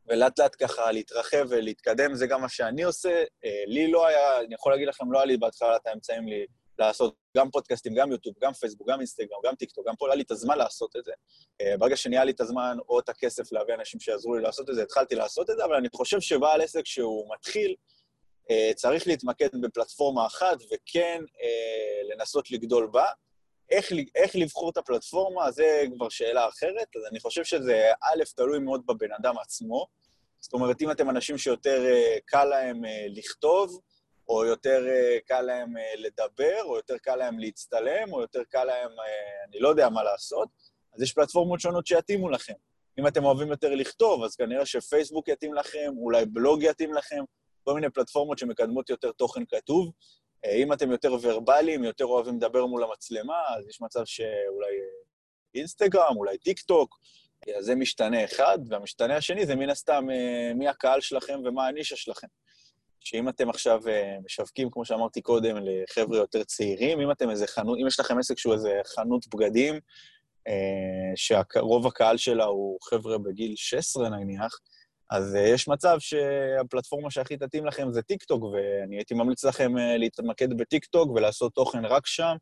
ולאט 0.08 0.40
לאט 0.40 0.56
ככה 0.60 0.92
להתרחב 0.92 1.46
ולהתקדם, 1.50 2.16
זה 2.16 2.28
גם 2.28 2.42
מה 2.42 2.50
שאני 2.50 2.84
עושה. 2.84 3.24
לי 3.68 3.92
לא 3.92 4.08
היה, 4.08 4.40
אני 4.40 4.56
יכול 4.56 4.72
להגיד 4.72 4.88
לכם, 4.88 5.12
לא 5.12 5.18
היה 5.18 5.26
לי 5.26 5.38
בהתחלה 5.38 5.76
את 5.76 5.88
האמצעים 5.88 6.28
לי 6.28 6.46
לעשות 6.88 7.16
גם 7.38 7.52
פודקאסטים, 7.52 7.94
גם 7.94 8.12
יוטיוב, 8.12 8.36
גם 8.42 8.54
פייסבוק, 8.54 8.90
גם 8.90 9.00
אינסטגרם, 9.00 9.38
גם 9.46 9.56
טיקטוק, 9.56 9.88
גם 9.88 9.96
פה 9.96 10.08
היה 10.08 10.16
לי 10.16 10.24
את 10.24 10.32
הזמן 10.32 10.58
לעשות 10.58 10.96
את 10.96 11.06
זה. 11.06 11.12
אה, 11.62 11.78
ברגע 11.78 11.98
שנהיה 11.98 12.24
לי 12.24 12.32
את 12.32 12.42
הזמן 12.42 12.78
או 12.90 13.00
את 13.00 13.10
הכסף 13.10 13.52
להביא 13.52 13.74
אנשים 13.74 14.00
שיעזרו 14.00 14.36
לי 14.36 14.42
לעשות 14.42 14.70
את 14.70 14.76
זה, 14.76 14.84
התחלתי 14.84 15.16
לעשות 15.16 15.50
את 15.50 15.58
זה, 15.58 15.66
אבל 15.66 15.76
אני 15.76 15.88
חושב 15.96 16.22
שבעל 16.22 16.62
עסק 16.62 16.86
שהוא 16.86 17.34
מתחיל, 17.34 17.76
אה, 18.52 18.72
צריך 18.76 19.08
להתמקד 19.08 19.48
בפלטפורמה 19.62 20.26
אחת 20.26 20.58
וכן 20.72 21.24
אה, 21.44 22.16
לנסות 22.16 22.52
לגדול 22.52 22.88
בה. 22.88 23.06
איך, 23.70 23.92
איך 24.16 24.36
לבחור 24.36 24.70
את 24.70 24.78
הפלטפורמה, 24.78 25.52
זה 25.52 25.84
כבר 25.96 26.10
שאלה 26.10 26.48
אחרת, 26.48 26.88
אז 26.96 27.02
אני 27.12 27.20
חושב 27.20 27.44
שזה, 27.44 27.92
א', 28.02 28.24
תלוי 28.36 28.60
מאוד 28.60 28.82
בבן 28.86 29.12
אדם 29.20 29.38
עצמו. 29.38 29.88
זאת 30.40 30.54
אומרת, 30.54 30.82
אם 30.82 30.92
אתם 30.92 31.10
אנשים 31.10 31.38
שיותר 31.38 31.84
קל 32.26 32.46
להם 32.46 32.82
לכתוב, 33.10 33.80
או 34.28 34.46
יותר 34.46 34.88
אה, 34.88 35.18
קל 35.26 35.42
להם 35.42 35.78
אה, 35.78 35.94
לדבר, 35.98 36.62
או 36.64 36.76
יותר 36.76 36.98
קל 36.98 37.16
להם 37.16 37.40
להצטלם, 37.40 38.14
או 38.14 38.22
יותר 38.22 38.44
קל 38.50 38.64
להם, 38.64 38.92
אה, 39.00 39.46
אני 39.50 39.60
לא 39.60 39.70
יודע 39.70 39.90
מה 39.90 40.04
לעשות, 40.04 40.50
אז 40.96 41.02
יש 41.02 41.14
פלטפורמות 41.14 41.60
שונות 41.60 41.88
שיתאימו 41.88 42.30
לכם. 42.30 42.54
אם 43.00 43.08
אתם 43.08 43.26
אוהבים 43.26 43.48
יותר 43.48 43.76
לכתוב, 43.76 44.24
אז 44.24 44.36
כנראה 44.36 44.66
שפייסבוק 44.66 45.28
יתאים 45.28 45.54
לכם, 45.54 45.94
אולי 45.98 46.26
בלוג 46.26 46.64
יתאים 46.64 46.94
לכם, 46.94 47.24
כל 47.64 47.74
מיני 47.74 47.90
פלטפורמות 47.90 48.38
שמקדמות 48.38 48.90
יותר 48.90 49.12
תוכן 49.12 49.46
כתוב. 49.46 49.92
אם 50.46 50.74
אתם 50.74 50.92
יותר 50.92 51.14
ורבליים, 51.22 51.84
יותר 51.84 52.06
אוהבים 52.06 52.36
לדבר 52.36 52.66
מול 52.66 52.84
המצלמה, 52.84 53.42
אז 53.58 53.68
יש 53.68 53.82
מצב 53.82 54.06
שאולי 54.06 54.76
אינסטגרם, 55.56 56.18
אולי 56.18 56.38
טיק 56.38 56.60
טוק, 56.60 57.00
אז 57.58 57.66
זה 57.66 57.76
משתנה 57.76 58.24
אחד, 58.24 58.60
והמשתנה 58.70 59.16
השני 59.16 59.46
זה 59.46 59.56
מן 59.56 59.70
הסתם 59.70 60.06
מי 60.56 60.68
הקהל 60.68 61.02
שלכם 61.02 61.40
ומה 61.46 61.68
הנישה 61.68 61.96
שלכם. 61.96 62.28
שאם 63.04 63.30
אתם 63.30 63.50
עכשיו 63.50 63.88
אה, 63.88 64.18
משווקים, 64.26 64.70
כמו 64.72 64.86
שאמרתי 64.86 65.22
קודם, 65.22 65.56
לחבר'ה 65.62 66.18
יותר 66.18 66.44
צעירים, 66.44 67.00
אם 67.00 67.12
אתם 67.12 67.30
איזה 67.30 67.48
חנות, 67.48 67.78
אם 67.82 67.88
יש 67.88 68.00
לכם 68.00 68.20
עסק 68.20 68.38
שהוא 68.38 68.54
איזה 68.54 68.82
חנות 68.96 69.28
בגדים, 69.28 69.80
אה, 70.48 71.12
שרוב 71.16 71.88
הקהל 71.88 72.18
שלה 72.18 72.46
הוא 72.46 72.78
חבר'ה 72.82 73.18
בגיל 73.18 73.54
16 73.56 74.10
נניח, 74.10 74.60
אז 75.10 75.36
אה, 75.36 75.42
יש 75.42 75.68
מצב 75.68 75.98
שהפלטפורמה 76.00 77.12
שהכי 77.12 77.38
תתאים 77.38 77.66
לכם 77.66 77.92
זה 77.92 78.02
טיקטוק, 78.02 78.44
ואני 78.44 78.96
הייתי 78.96 79.14
ממליץ 79.14 79.44
לכם 79.44 79.76
להתמקד 79.76 80.58
בטיקטוק 80.58 81.12
ולעשות 81.12 81.54
תוכן 81.54 81.86
רק 81.86 82.08
שם, 82.08 82.36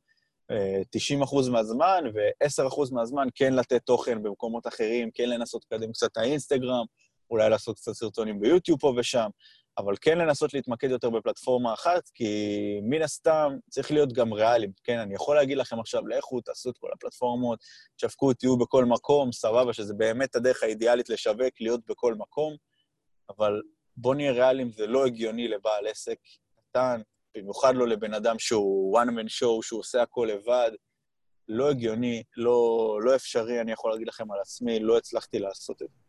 90% 0.52 1.50
מהזמן, 1.52 2.04
ו-10% 2.14 2.94
מהזמן 2.94 3.28
כן 3.36 3.54
לתת 3.54 3.82
תוכן 3.86 4.24
במקומות 4.24 4.68
אחרים, 4.68 5.10
כן 5.14 5.30
לנסות 5.30 5.66
לקדם 5.72 5.92
קצת 5.92 6.18
האינסטגרם, 6.18 6.86
אולי 7.32 7.50
לעשות 7.50 7.76
קצת 7.76 7.94
סרטונים 7.94 8.40
ביוטיוב 8.40 8.80
פה 8.80 8.94
ושם. 8.98 9.30
אבל 9.78 9.94
כן 10.02 10.18
לנסות 10.18 10.54
להתמקד 10.54 10.90
יותר 10.90 11.10
בפלטפורמה 11.10 11.74
אחת, 11.74 12.10
כי 12.14 12.80
מן 12.84 13.02
הסתם 13.02 13.54
צריך 13.70 13.92
להיות 13.92 14.14
גם 14.14 14.34
ריאליים. 14.34 14.72
כן, 14.84 15.00
אני 15.00 15.16
יכול 15.16 15.36
להגיד 15.36 15.58
לכם 15.58 15.80
עכשיו, 15.80 16.08
לכו, 16.08 16.42
תעשו 16.42 16.70
את 16.70 16.78
כל 16.78 16.88
הפלטפורמות, 16.94 17.60
תשווקו, 17.96 18.34
תהיו 18.34 18.58
בכל 18.58 18.86
מקום, 18.86 19.32
סבבה, 19.32 19.74
שזה 19.74 19.94
באמת 19.94 20.36
הדרך 20.36 20.64
האידיאלית 20.64 21.10
לשווק, 21.10 21.54
להיות 21.62 21.82
בכל 21.88 22.16
מקום, 22.16 22.56
אבל 23.30 23.62
בואו 23.98 24.14
נהיה 24.14 24.32
ריאליים, 24.32 24.72
זה 24.72 24.88
לא 24.88 25.06
הגיוני 25.06 25.48
לבעל 25.48 25.88
עסק 25.88 26.18
קטן, 26.70 27.02
במיוחד 27.38 27.76
לא 27.76 27.88
לבן 27.88 28.14
אדם 28.14 28.40
שהוא 28.40 29.00
one 29.00 29.08
man 29.08 29.28
show, 29.28 29.62
שהוא 29.62 29.80
עושה 29.80 30.02
הכל 30.02 30.30
לבד. 30.34 30.72
לא 31.48 31.70
הגיוני, 31.70 32.24
לא, 32.38 33.00
לא 33.04 33.16
אפשרי, 33.16 33.62
אני 33.62 33.72
יכול 33.72 33.92
להגיד 33.92 34.08
לכם 34.08 34.32
על 34.32 34.40
עצמי, 34.40 34.80
לא 34.80 34.98
הצלחתי 34.98 35.40
לעשות 35.40 35.82
את 35.82 35.88
זה. 35.90 36.01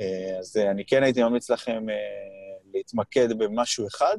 אה, 0.00 0.38
אז 0.38 0.56
אני 0.56 0.86
כן 0.86 1.02
הייתי 1.02 1.22
ממליץ 1.22 1.50
לכם 1.50 1.88
אה, 1.90 1.94
להתמקד 2.74 3.38
במשהו 3.38 3.86
אחד, 3.86 4.16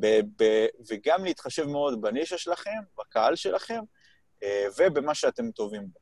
ב- 0.00 0.20
ב- 0.42 0.66
וגם 0.90 1.24
להתחשב 1.24 1.66
מאוד 1.66 2.00
בנישה 2.00 2.38
שלכם, 2.38 2.70
בקהל 2.98 3.36
שלכם, 3.36 3.80
אה, 4.42 4.66
ובמה 4.78 5.14
שאתם 5.14 5.50
טובים 5.50 5.82
בו. 5.92 5.98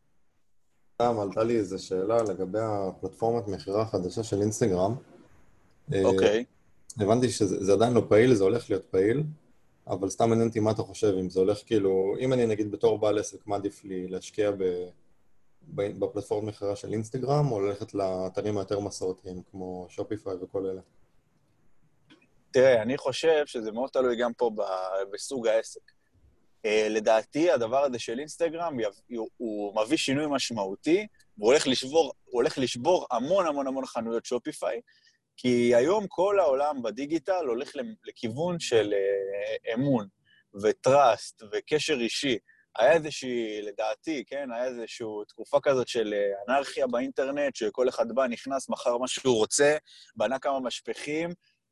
גם 1.03 1.21
עלתה 1.21 1.45
לי 1.45 1.57
איזו 1.57 1.87
שאלה 1.87 2.23
לגבי 2.23 2.59
הפלטפורמת 2.63 3.49
מכירה 3.49 3.83
החדשה 3.83 4.23
של 4.23 4.41
אינסטגרם. 4.41 4.95
אה, 5.93 6.03
אוקיי. 6.05 6.45
הבנתי 7.01 7.29
שזה 7.31 7.73
עדיין 7.73 7.93
לא 7.93 8.03
פעיל, 8.09 8.35
זה 8.35 8.45
הולך 8.45 8.71
להיות 8.71 8.85
פעיל, 8.85 9.23
אבל 9.87 10.09
סתם 10.09 10.29
מעניין 10.29 10.49
אותי 10.49 10.61
מה 10.61 10.71
אתה 10.71 10.83
חושב, 10.83 11.15
אם 11.21 11.31
זה 11.31 11.41
הולך 11.41 11.59
כאילו, 11.67 12.15
אם 12.21 12.33
אני 12.33 12.47
נגיד 12.47 12.71
בתור 12.71 12.99
בעל 12.99 13.19
עסק, 13.19 13.47
מה 13.47 13.57
עדיף 13.57 13.85
לי 13.85 14.09
להשקיע 14.09 14.51
בפלטפורמת 15.69 16.49
מכירה 16.49 16.77
של 16.77 16.93
אינסטגרם, 16.93 17.53
או 17.53 17.61
ללכת 17.61 17.95
לאתרים 17.95 18.59
היותר 18.59 18.81
מסורתיים, 18.81 19.43
כמו 19.51 19.87
שופיפיי 19.89 20.35
וכל 20.35 20.67
אלה? 20.67 20.81
תראה, 22.51 22.83
אני 22.83 22.99
חושב 22.99 23.47
שזה 23.47 23.73
מאוד 23.73 23.91
תלוי 23.91 24.17
גם 24.17 24.33
פה 24.33 24.51
בסוג 25.13 25.47
העסק. 25.47 25.81
Uh, 26.67 26.89
לדעתי, 26.91 27.51
הדבר 27.51 27.85
הזה 27.85 27.99
של 27.99 28.19
אינסטגרם, 28.19 28.77
הוא, 29.17 29.29
הוא 29.37 29.83
מביא 29.83 29.97
שינוי 29.97 30.27
משמעותי, 30.31 31.07
והוא 31.39 31.53
הולך 31.53 31.67
לשבור, 31.67 32.13
הולך 32.25 32.59
לשבור 32.59 33.07
המון 33.11 33.47
המון 33.47 33.67
המון 33.67 33.87
חנויות 33.87 34.25
שופיפיי, 34.25 34.81
כי 35.37 35.75
היום 35.75 36.07
כל 36.09 36.41
העולם 36.41 36.83
בדיגיטל 36.83 37.45
הולך 37.47 37.73
לכיוון 38.05 38.61
של 38.61 38.95
uh, 38.95 39.75
אמון 39.75 40.07
וטראסט 40.63 41.43
וקשר 41.53 42.01
אישי. 42.01 42.39
היה 42.79 42.93
איזושהי, 42.93 43.63
לדעתי, 43.63 44.25
כן, 44.27 44.49
היה 44.53 44.65
איזושהי 44.65 45.07
תקופה 45.29 45.59
כזאת 45.63 45.89
של 45.89 46.15
אה, 46.15 46.55
אנרכיה 46.55 46.87
באינטרנט, 46.87 47.57
שכל 47.57 47.89
אחד 47.89 48.13
בא, 48.13 48.27
נכנס, 48.27 48.69
מכר 48.69 48.99
מה 48.99 49.09
שהוא 49.09 49.37
רוצה, 49.37 49.77
בנה 50.17 50.39
כמה 50.39 50.61
משפכים, 50.61 51.31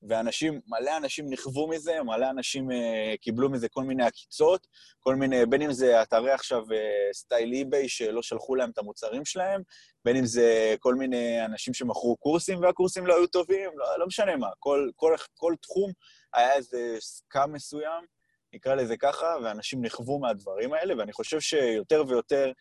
ואנשים, 0.08 0.60
מלא 0.66 0.96
אנשים 0.96 1.30
נכוו 1.30 1.68
מזה, 1.68 2.02
מלא 2.02 2.30
אנשים 2.30 2.70
uh, 2.70 2.74
קיבלו 3.20 3.50
מזה 3.50 3.68
כל 3.68 3.84
מיני 3.84 4.04
עקיצות, 4.04 4.66
כל 5.00 5.14
מיני, 5.16 5.46
בין 5.46 5.62
אם 5.62 5.72
זה 5.72 6.02
אתרי 6.02 6.32
עכשיו 6.32 6.62
uh, 6.62 7.12
סטייל 7.12 7.52
אי-ביי 7.52 7.88
שלא 7.88 8.22
שלחו 8.22 8.54
להם 8.54 8.70
את 8.70 8.78
המוצרים 8.78 9.24
שלהם, 9.24 9.62
בין 10.04 10.16
אם 10.16 10.26
זה 10.26 10.74
כל 10.80 10.94
מיני 10.94 11.44
אנשים 11.44 11.74
שמכרו 11.74 12.16
קורסים 12.16 12.62
והקורסים 12.62 13.06
לא 13.06 13.16
היו 13.16 13.26
טובים, 13.26 13.70
לא, 13.74 13.98
לא 13.98 14.06
משנה 14.06 14.36
מה, 14.36 14.48
כל, 14.58 14.90
כל, 14.96 15.14
כל 15.34 15.54
תחום 15.62 15.92
היה 16.34 16.54
איזה 16.54 16.96
סקאם 17.00 17.52
מסוים, 17.52 18.04
נקרא 18.52 18.74
לזה 18.74 18.96
ככה, 18.96 19.36
ואנשים 19.44 19.84
נכוו 19.84 20.18
מהדברים 20.18 20.72
האלה, 20.72 20.94
ואני 20.98 21.12
חושב 21.12 21.40
שיותר 21.40 22.04
ויותר 22.08 22.52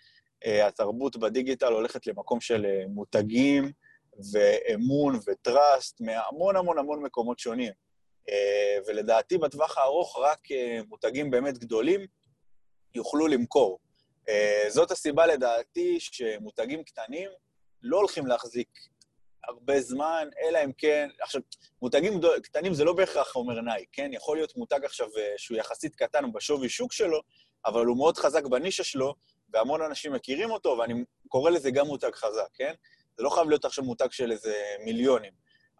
uh, 0.45 0.67
התרבות 0.67 1.17
בדיגיטל 1.17 1.73
הולכת 1.73 2.07
למקום 2.07 2.41
של 2.41 2.65
uh, 2.65 2.87
מותגים, 2.87 3.71
ואמון 4.33 5.19
וטראסט 5.27 6.01
מהמון 6.01 6.55
המון 6.55 6.77
המון 6.77 7.03
מקומות 7.03 7.39
שונים. 7.39 7.73
אה, 8.29 8.77
ולדעתי 8.87 9.37
בטווח 9.37 9.77
הארוך 9.77 10.19
רק 10.21 10.51
אה, 10.51 10.79
מותגים 10.87 11.31
באמת 11.31 11.57
גדולים 11.57 12.01
יוכלו 12.95 13.27
למכור. 13.27 13.79
אה, 14.29 14.65
זאת 14.69 14.91
הסיבה 14.91 15.27
לדעתי 15.27 15.99
שמותגים 15.99 16.83
קטנים 16.83 17.29
לא 17.81 17.97
הולכים 17.97 18.27
להחזיק 18.27 18.69
הרבה 19.47 19.81
זמן, 19.81 20.27
אלא 20.43 20.59
אם 20.65 20.71
כן... 20.77 21.09
עכשיו, 21.21 21.41
מותגים 21.81 22.21
קטנים 22.43 22.73
זה 22.73 22.83
לא 22.83 22.93
בהכרח 22.93 23.35
אומר 23.35 23.61
נייק, 23.61 23.89
כן? 23.91 24.09
יכול 24.13 24.37
להיות 24.37 24.57
מותג 24.57 24.79
עכשיו 24.85 25.07
שהוא 25.37 25.57
יחסית 25.57 25.95
קטן 25.95 26.31
בשווי 26.33 26.69
שוק 26.69 26.93
שלו, 26.93 27.21
אבל 27.65 27.85
הוא 27.85 27.97
מאוד 27.97 28.17
חזק 28.17 28.45
בנישה 28.45 28.83
שלו, 28.83 29.15
והמון 29.53 29.81
אנשים 29.81 30.13
מכירים 30.13 30.51
אותו, 30.51 30.77
ואני 30.79 31.03
קורא 31.27 31.49
לזה 31.49 31.71
גם 31.71 31.87
מותג 31.87 32.11
חזק, 32.15 32.47
כן? 32.53 32.73
זה 33.17 33.23
לא 33.23 33.29
חייב 33.29 33.49
להיות 33.49 33.65
עכשיו 33.65 33.83
מותג 33.83 34.11
של 34.11 34.31
איזה 34.31 34.55
מיליונים. 34.85 35.31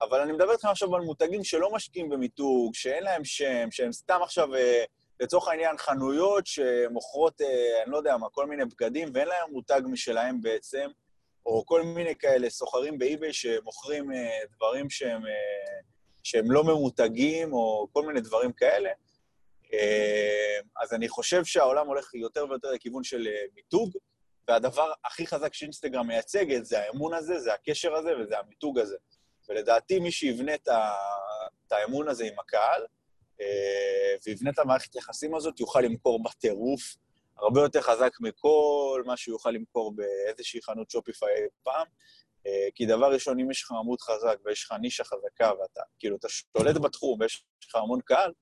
אבל 0.02 0.22
אני 0.22 0.32
מדבר 0.32 0.52
איתכם 0.52 0.68
עכשיו 0.68 0.96
על 0.96 1.02
מותגים 1.02 1.44
שלא 1.44 1.72
משקיעים 1.72 2.10
במיתוג, 2.10 2.76
שאין 2.76 3.04
להם 3.04 3.26
שם, 3.26 3.72
שהם 3.72 3.92
סתם 3.92 4.20
עכשיו, 4.24 4.56
אה, 4.56 4.84
לצורך 5.20 5.48
העניין, 5.48 5.78
חנויות 5.78 6.48
שמוכרות, 6.48 7.42
אה, 7.42 7.84
אני 7.84 7.92
לא 7.92 7.98
יודע 7.98 8.18
מה, 8.18 8.30
כל 8.30 8.46
מיני 8.48 8.66
בגדים, 8.66 9.10
ואין 9.14 9.28
להם 9.28 9.52
מותג 9.52 9.82
משלהם 9.86 10.42
בעצם, 10.42 10.90
או 11.50 11.66
כל 11.66 11.84
מיני 11.84 12.16
כאלה 12.16 12.50
סוחרים 12.50 12.98
באי-ביי 12.98 13.34
שמוכרים 13.34 14.12
אה, 14.12 14.40
דברים 14.56 14.90
שהם, 14.90 15.22
שהם 16.24 16.52
לא 16.52 16.64
ממותגים, 16.64 17.54
או 17.54 17.88
כל 17.92 18.06
מיני 18.06 18.22
דברים 18.22 18.52
כאלה. 18.52 18.90
אז 20.82 20.94
אני 20.94 21.10
חושב 21.10 21.46
שהעולם 21.46 21.88
הולך 21.88 22.14
יותר 22.14 22.46
ויותר 22.50 22.72
לכיוון 22.72 23.04
של 23.04 23.28
מיתוג, 23.56 23.92
והדבר 24.48 24.92
הכי 25.06 25.28
חזק 25.28 25.54
שאינסטגרם 25.54 26.08
מייצגת 26.08 26.66
זה 26.66 26.80
האמון 26.80 27.14
הזה, 27.14 27.40
זה 27.40 27.54
הקשר 27.54 27.96
הזה 27.96 28.10
וזה 28.20 28.40
המיתוג 28.40 28.80
הזה. 28.80 28.98
ולדעתי 29.50 30.00
מי 30.00 30.12
שיבנה 30.12 30.56
את, 30.56 30.68
ה... 30.68 30.92
את 31.68 31.72
האמון 31.72 32.08
הזה 32.08 32.26
עם 32.26 32.40
הקהל, 32.40 32.86
אה, 33.42 34.16
ויבנה 34.26 34.50
את 34.50 34.60
המערכת 34.60 34.96
יחסים 34.96 35.36
הזאת, 35.36 35.60
יוכל 35.60 35.82
למכור 35.82 36.24
בטירוף, 36.24 36.96
הרבה 37.42 37.62
יותר 37.62 37.82
חזק 37.82 38.12
מכל 38.20 39.04
מה 39.06 39.18
שהוא 39.18 39.36
יוכל 39.36 39.52
למכור 39.52 39.94
באיזושהי 39.96 40.62
חנות 40.62 40.90
שופיפיי 40.90 41.30
פעם. 41.64 41.88
אה, 42.48 42.68
כי 42.76 42.86
דבר 42.86 43.14
ראשון, 43.14 43.40
אם 43.40 43.52
יש 43.52 43.64
לך 43.64 43.72
עמוד 43.72 44.02
חזק 44.02 44.38
ויש 44.46 44.64
לך 44.66 44.78
נישה 44.82 45.04
חזקה 45.04 45.52
ואתה, 45.62 45.82
כאילו, 46.00 46.16
אתה 46.16 46.28
שולט 46.30 46.78
בתחום 46.78 47.20
ויש 47.20 47.44
לך 47.70 47.76
המון 47.76 48.00
קהל, 48.02 48.34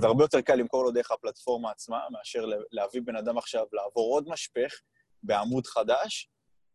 זה 0.00 0.06
הרבה 0.06 0.24
יותר 0.24 0.40
קל 0.40 0.54
למכור 0.54 0.84
לו 0.84 0.90
דרך 0.90 1.10
הפלטפורמה 1.10 1.70
עצמה, 1.70 2.00
מאשר 2.10 2.46
להביא 2.72 3.00
בן 3.04 3.16
אדם 3.16 3.38
עכשיו 3.38 3.66
לעבור 3.72 4.14
עוד 4.14 4.28
משפך, 4.28 4.80
בעמוד 5.22 5.66
חדש. 5.66 6.28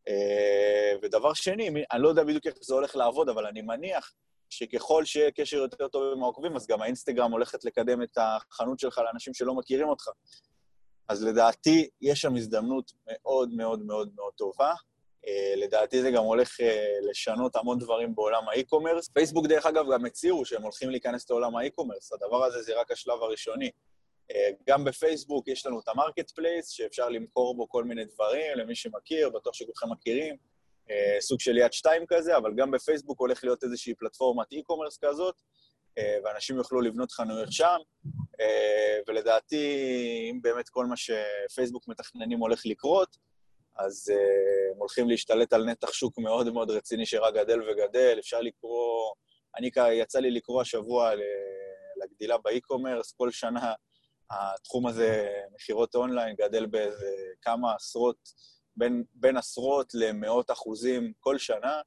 אה, 0.08 0.94
ודבר 1.02 1.34
שני, 1.34 1.70
אני 1.92 2.02
לא 2.02 2.10
יודע 2.10 2.24
בדיוק 2.24 2.48
איך 2.48 2.56
זה 2.62 2.74
הולך 2.74 2.96
לעבוד, 2.96 3.30
אבל 3.30 3.46
אני 3.46 3.62
מניח 3.62 4.14
שככל 4.50 5.06
שיהיה 5.06 5.32
קשר 5.32 5.58
יותר 5.58 5.88
טוב 5.88 6.14
עם 6.14 6.24
העוקבים, 6.24 6.56
אז 6.56 6.68
גם 6.68 6.82
האינסטגרם 6.82 7.32
הולכת 7.32 7.66
לקדם 7.66 8.02
את 8.02 8.18
החנות 8.18 8.80
שלך 8.80 8.98
לאנשים 8.98 9.34
שלא 9.34 9.56
מכירים 9.56 9.88
אותך. 9.88 10.08
אז 11.10 11.24
לדעתי, 11.24 11.90
יש 12.02 12.22
שם 12.22 12.36
הזדמנות 12.36 12.92
מאוד 13.08 13.54
מאוד 13.54 13.86
מאוד 13.86 14.12
מאוד 14.16 14.34
טובה. 14.34 14.74
Uh, 15.26 15.30
לדעתי 15.56 16.02
זה 16.02 16.12
גם 16.12 16.24
הולך 16.24 16.60
uh, 16.60 16.64
לשנות 17.10 17.56
המון 17.56 17.80
דברים 17.80 18.16
בעולם 18.16 18.50
ה-e-commerce. 18.50 19.10
פייסבוק, 19.10 19.48
דרך 19.48 19.66
אגב, 19.66 19.86
גם 19.94 20.06
הצהירו 20.06 20.46
שהם 20.46 20.64
הולכים 20.64 20.90
להיכנס 20.90 21.30
לעולם 21.30 21.56
ה-e-commerce. 21.56 22.14
הדבר 22.14 22.44
הזה 22.44 22.62
זה 22.62 22.80
רק 22.80 22.92
השלב 22.92 23.24
הראשוני. 23.24 23.72
אה, 24.32 24.50
גם 24.68 24.84
בפייסבוק 24.84 25.48
יש 25.48 25.66
לנו 25.66 25.80
את 25.80 25.88
ה-Marketplace, 25.88 26.70
שאפשר 26.70 27.10
למכור 27.10 27.56
בו 27.56 27.70
כל 27.70 27.84
מיני 27.84 28.06
דברים, 28.06 28.58
למי 28.58 28.76
שמכיר, 28.76 29.30
בטוח 29.30 29.54
שכולכם 29.54 29.92
מכירים, 29.92 30.36
אה, 30.90 31.18
סוג 31.20 31.40
של 31.40 31.58
יד 31.58 31.74
שתיים 31.74 32.06
כזה, 32.08 32.38
אבל 32.38 32.54
גם 32.56 32.72
בפייסבוק 32.72 33.20
הולך 33.20 33.44
להיות 33.44 33.64
איזושהי 33.64 33.94
פלטפורמת 33.94 34.48
e-commerce 34.54 34.98
כזאת, 35.02 35.42
ואנשים 36.24 36.58
יוכלו 36.58 36.82
לבנות 36.82 37.12
חנויות 37.12 37.52
שם, 37.52 37.78
ולדעתי, 39.08 39.66
אם 40.32 40.42
באמת 40.42 40.70
כל 40.70 40.86
מה 40.86 40.96
שפייסבוק 40.98 41.88
מתכננים 41.88 42.40
הולך 42.40 42.62
לקרות, 42.66 43.18
אז 43.76 44.10
הם 44.74 44.78
הולכים 44.78 45.10
להשתלט 45.10 45.54
על 45.54 45.66
נתח 45.66 45.94
שוק 45.94 46.18
מאוד 46.18 46.54
מאוד 46.54 46.72
רציני 46.72 47.06
שרק 47.06 47.34
גדל 47.34 47.60
וגדל. 47.62 48.16
אפשר 48.20 48.42
לקרוא, 48.42 49.14
אני 49.58 49.70
יצא 49.92 50.20
לי 50.20 50.32
לקרוא 50.32 50.62
השבוע 50.62 51.12
לגדילה 52.04 52.38
באי-קומרס, 52.38 53.12
כל 53.12 53.32
שנה 53.32 53.74
התחום 54.32 54.88
הזה, 54.88 55.30
מכירות 55.56 55.96
אונליין, 55.96 56.36
גדל 56.36 56.66
באיזה 56.66 57.16
כמה 57.42 57.76
עשרות, 57.76 58.18
בין, 58.76 59.04
בין 59.14 59.38
עשרות 59.38 59.94
למאות 59.94 60.52
אחוזים 60.52 61.14
כל 61.20 61.38
שנה. 61.38 61.82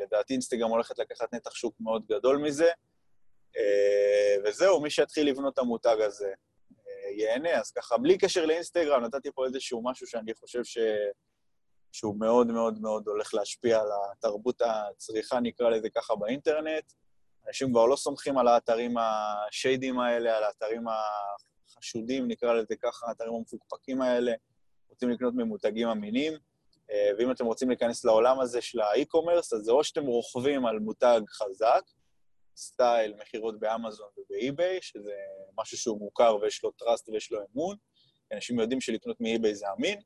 לדעתי 0.00 0.32
אינסטגרם 0.32 0.70
הולכת 0.70 0.98
לקחת 0.98 1.34
נתח 1.34 1.54
שוק 1.54 1.74
מאוד 1.80 2.06
גדול 2.06 2.36
מזה. 2.36 2.70
וזהו, 4.44 4.80
מי 4.80 4.90
שיתחיל 4.90 5.28
לבנות 5.28 5.54
את 5.54 5.58
המותג 5.58 5.96
הזה 6.00 6.32
ייהנה. 7.16 7.60
אז 7.60 7.70
ככה, 7.70 7.98
בלי 7.98 8.18
קשר 8.18 8.46
לאינסטגרם, 8.46 9.04
נתתי 9.04 9.28
פה 9.34 9.46
איזשהו 9.46 9.82
משהו 9.84 10.06
שאני 10.06 10.34
חושב 10.34 10.64
ש... 10.64 10.78
שהוא 11.92 12.16
מאוד 12.20 12.46
מאוד 12.46 12.80
מאוד 12.80 13.08
הולך 13.08 13.34
להשפיע 13.34 13.80
על 13.80 13.88
התרבות 14.12 14.62
הצריכה, 14.62 15.40
נקרא 15.40 15.70
לזה 15.70 15.90
ככה, 15.90 16.16
באינטרנט. 16.16 16.92
אנשים 17.46 17.70
כבר 17.70 17.86
לא 17.86 17.96
סומכים 17.96 18.38
על 18.38 18.48
האתרים 18.48 18.94
השיידים 18.98 20.00
האלה, 20.00 20.36
על 20.36 20.44
האתרים 20.44 20.84
החשודים, 21.68 22.28
נקרא 22.28 22.52
לזה 22.52 22.76
ככה, 22.76 23.06
האתרים 23.08 23.34
המפוקפקים 23.34 24.02
האלה, 24.02 24.32
רוצים 24.88 25.10
לקנות 25.10 25.34
ממותגים 25.34 25.88
אמינים, 25.88 26.32
אה, 26.90 27.10
ואם 27.18 27.30
אתם 27.30 27.46
רוצים 27.46 27.68
להיכנס 27.68 28.04
לעולם 28.04 28.40
הזה 28.40 28.60
של 28.60 28.80
האי-קומרס, 28.80 29.52
אז 29.52 29.60
זה 29.60 29.72
או 29.72 29.84
שאתם 29.84 30.06
רוכבים 30.06 30.66
על 30.66 30.78
מותג 30.78 31.20
חזק, 31.28 31.82
סטייל 32.58 33.14
מכירות 33.20 33.60
באמזון 33.60 34.08
ובאי-ביי, 34.16 34.78
שזה 34.82 35.14
משהו 35.58 35.78
שהוא 35.78 35.98
מוכר 35.98 36.36
ויש 36.42 36.64
לו 36.64 36.70
trust 36.70 37.08
ויש 37.08 37.32
לו 37.32 37.40
אמון, 37.54 37.76
אנשים 38.32 38.60
יודעים 38.60 38.80
שלקנות 38.80 39.20
מאי-ביי 39.20 39.54
זה 39.54 39.66
אמין, 39.78 40.00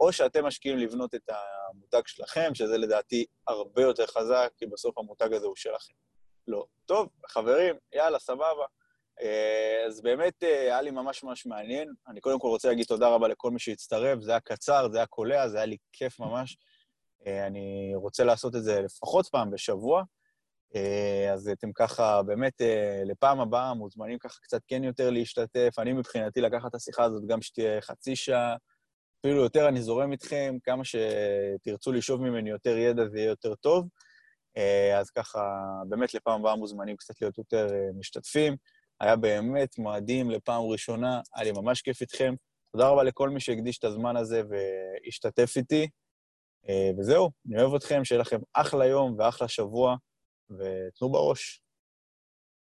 או 0.00 0.12
שאתם 0.12 0.46
משקיעים 0.46 0.78
לבנות 0.78 1.14
את 1.14 1.30
המותג 1.30 2.06
שלכם, 2.06 2.54
שזה 2.54 2.78
לדעתי 2.78 3.26
הרבה 3.48 3.82
יותר 3.82 4.06
חזק, 4.06 4.52
כי 4.56 4.66
בסוף 4.66 4.98
המותג 4.98 5.34
הזה 5.34 5.46
הוא 5.46 5.56
שלכם. 5.56 5.92
לא. 6.48 6.66
טוב, 6.86 7.08
חברים, 7.28 7.74
יאללה, 7.94 8.18
סבבה. 8.18 8.66
אה, 9.20 9.84
אז 9.86 10.00
באמת 10.00 10.42
אה, 10.42 10.60
היה 10.60 10.82
לי 10.82 10.90
ממש 10.90 11.24
ממש 11.24 11.46
מעניין. 11.46 11.94
אני 12.08 12.20
קודם 12.20 12.40
כל 12.40 12.48
רוצה 12.48 12.68
להגיד 12.68 12.86
תודה 12.86 13.08
רבה 13.08 13.28
לכל 13.28 13.50
מי 13.50 13.58
שהצטרף, 13.58 14.20
זה 14.20 14.30
היה 14.30 14.40
קצר, 14.40 14.88
זה 14.92 14.98
היה 14.98 15.06
קולע, 15.06 15.48
זה 15.48 15.56
היה 15.56 15.66
לי 15.66 15.76
כיף 15.92 16.20
ממש. 16.20 16.56
אה, 17.26 17.46
אני 17.46 17.92
רוצה 17.94 18.24
לעשות 18.24 18.56
את 18.56 18.64
זה 18.64 18.80
לפחות 18.82 19.26
פעם 19.28 19.50
בשבוע. 19.50 20.02
אז 21.32 21.48
אתם 21.48 21.72
ככה, 21.72 22.22
באמת, 22.22 22.60
לפעם 23.04 23.40
הבאה 23.40 23.74
מוזמנים 23.74 24.18
ככה 24.18 24.38
קצת 24.42 24.60
כן 24.66 24.84
יותר 24.84 25.10
להשתתף. 25.10 25.78
אני 25.78 25.92
מבחינתי 25.92 26.40
לקחת 26.40 26.70
את 26.70 26.74
השיחה 26.74 27.04
הזאת 27.04 27.22
גם 27.26 27.42
שתהיה 27.42 27.80
חצי 27.80 28.16
שעה, 28.16 28.56
אפילו 29.20 29.42
יותר, 29.42 29.68
אני 29.68 29.82
זורם 29.82 30.12
איתכם, 30.12 30.56
כמה 30.62 30.82
שתרצו 30.84 31.92
לשאוב 31.92 32.22
ממני 32.22 32.50
יותר 32.50 32.76
ידע 32.76 33.08
זה 33.08 33.18
יהיה 33.18 33.28
יותר 33.28 33.54
טוב. 33.54 33.88
אז 34.98 35.10
ככה, 35.10 35.40
באמת 35.88 36.14
לפעם 36.14 36.40
הבאה 36.40 36.56
מוזמנים 36.56 36.96
קצת 36.96 37.20
להיות 37.20 37.38
יותר 37.38 37.66
משתתפים. 37.98 38.56
היה 39.00 39.16
באמת 39.16 39.78
מועדים 39.78 40.30
לפעם 40.30 40.62
ראשונה, 40.62 41.20
היה 41.34 41.44
לי 41.44 41.52
ממש 41.52 41.82
כיף 41.82 42.00
איתכם. 42.00 42.34
תודה 42.72 42.88
רבה 42.88 43.02
לכל 43.02 43.30
מי 43.30 43.40
שהקדיש 43.40 43.78
את 43.78 43.84
הזמן 43.84 44.16
הזה 44.16 44.42
והשתתף 44.48 45.56
איתי. 45.56 45.88
אה, 46.68 46.90
וזהו, 46.98 47.30
אני 47.50 47.62
אוהב 47.62 47.74
אתכם, 47.74 48.04
שיהיה 48.04 48.20
לכם 48.20 48.38
אחלה 48.52 48.86
יום 48.86 49.14
ואחלה 49.18 49.48
שבוע, 49.48 49.96
ותנו 50.58 51.10
בראש. 51.12 51.62